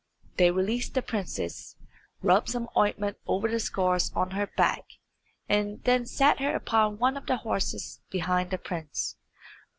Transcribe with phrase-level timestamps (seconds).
[0.37, 1.75] They released the princess,
[2.23, 4.83] rubbed some ointment over the scars on her back,
[5.47, 9.15] and then sat her upon one of their horses behind the prince.